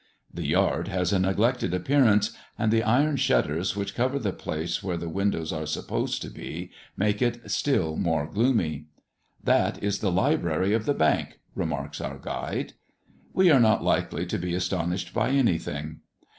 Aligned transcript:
The 0.33 0.47
yard 0.47 0.87
has 0.87 1.13
a 1.13 1.19
neglected 1.19 1.75
appearance, 1.75 2.31
and 2.57 2.71
the 2.73 2.81
iron 2.81 3.17
shutters 3.17 3.75
which 3.75 3.93
cover 3.93 4.17
the 4.17 4.33
place 4.33 4.81
where 4.81 4.97
the 4.97 5.07
windows 5.07 5.53
are 5.53 5.67
supposed 5.67 6.23
to 6.23 6.31
be 6.31 6.71
make 6.97 7.21
it 7.21 7.51
still 7.51 7.95
more 7.97 8.25
gloomy. 8.25 8.87
"That 9.43 9.83
is 9.83 9.99
the 9.99 10.11
library 10.11 10.73
of 10.73 10.87
the 10.87 10.95
Bank," 10.95 11.39
remarks 11.53 12.01
our 12.01 12.17
guide. 12.17 12.73
We 13.31 13.51
are 13.51 13.59
not 13.59 13.83
likely 13.83 14.25
to 14.25 14.39
be 14.39 14.55
astonished 14.55 15.13
by 15.13 15.29
anything. 15.29 15.99